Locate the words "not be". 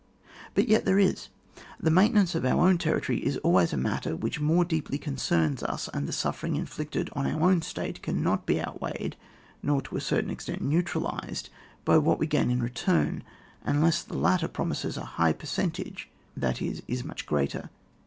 8.23-8.59